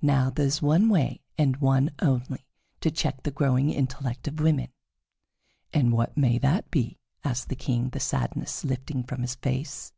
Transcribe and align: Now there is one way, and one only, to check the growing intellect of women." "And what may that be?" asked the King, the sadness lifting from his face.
Now 0.00 0.30
there 0.30 0.46
is 0.46 0.62
one 0.62 0.88
way, 0.88 1.20
and 1.36 1.58
one 1.58 1.90
only, 2.00 2.46
to 2.80 2.90
check 2.90 3.22
the 3.22 3.30
growing 3.30 3.68
intellect 3.68 4.26
of 4.26 4.40
women." 4.40 4.68
"And 5.74 5.92
what 5.92 6.16
may 6.16 6.38
that 6.38 6.70
be?" 6.70 7.00
asked 7.22 7.50
the 7.50 7.54
King, 7.54 7.90
the 7.90 8.00
sadness 8.00 8.64
lifting 8.64 9.02
from 9.04 9.20
his 9.20 9.34
face. 9.34 9.92